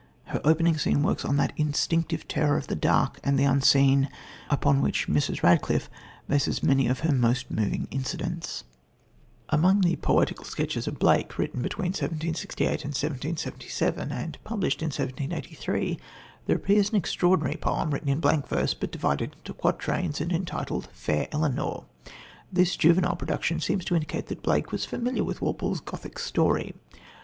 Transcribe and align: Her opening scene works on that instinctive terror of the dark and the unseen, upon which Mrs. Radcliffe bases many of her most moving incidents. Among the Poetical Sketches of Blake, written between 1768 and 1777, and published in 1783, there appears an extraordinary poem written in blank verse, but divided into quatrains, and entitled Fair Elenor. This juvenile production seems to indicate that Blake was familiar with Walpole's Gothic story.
Her 0.23 0.41
opening 0.43 0.79
scene 0.79 1.03
works 1.03 1.23
on 1.23 1.37
that 1.37 1.53
instinctive 1.57 2.27
terror 2.27 2.57
of 2.57 2.65
the 2.65 2.75
dark 2.75 3.19
and 3.23 3.37
the 3.37 3.43
unseen, 3.43 4.09
upon 4.49 4.81
which 4.81 5.07
Mrs. 5.07 5.43
Radcliffe 5.43 5.91
bases 6.27 6.63
many 6.63 6.87
of 6.87 7.01
her 7.01 7.13
most 7.13 7.51
moving 7.51 7.87
incidents. 7.91 8.63
Among 9.49 9.81
the 9.81 9.97
Poetical 9.97 10.43
Sketches 10.45 10.87
of 10.87 10.97
Blake, 10.97 11.37
written 11.37 11.61
between 11.61 11.89
1768 11.89 12.83
and 12.83 12.95
1777, 12.95 14.11
and 14.11 14.39
published 14.43 14.81
in 14.81 14.87
1783, 14.87 15.99
there 16.47 16.55
appears 16.55 16.89
an 16.89 16.95
extraordinary 16.95 17.57
poem 17.57 17.91
written 17.91 18.09
in 18.09 18.19
blank 18.19 18.47
verse, 18.47 18.73
but 18.73 18.91
divided 18.91 19.35
into 19.37 19.53
quatrains, 19.53 20.19
and 20.19 20.33
entitled 20.33 20.89
Fair 20.93 21.27
Elenor. 21.31 21.83
This 22.51 22.75
juvenile 22.75 23.15
production 23.17 23.59
seems 23.59 23.85
to 23.85 23.93
indicate 23.93 24.25
that 24.29 24.41
Blake 24.41 24.71
was 24.71 24.83
familiar 24.83 25.23
with 25.23 25.41
Walpole's 25.43 25.79
Gothic 25.79 26.17
story. 26.17 26.73